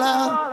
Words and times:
dollar. 0.00 0.47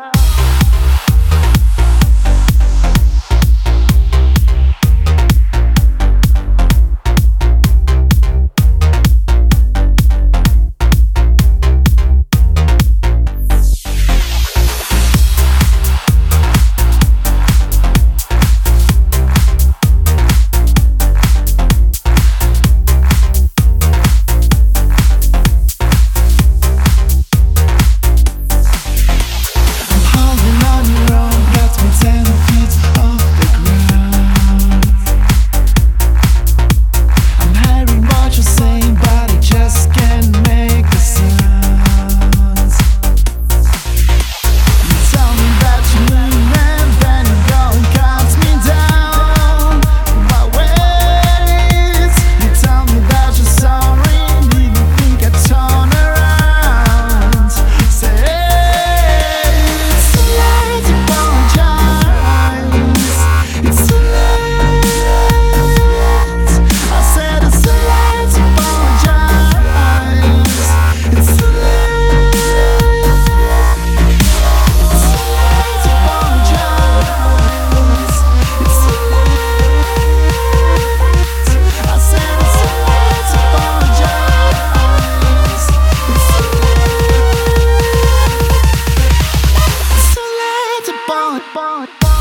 ball, 91.16 91.40
ball, 91.54 91.88
ball. 92.02 92.15